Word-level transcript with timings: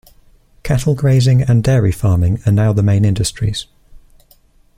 Cattle 0.63 0.95
grazing 0.95 1.43
and 1.43 1.63
dairy 1.63 1.91
farming 1.91 2.41
are 2.47 2.51
now 2.51 2.73
the 2.73 2.81
main 2.81 3.05
industries. 3.05 3.67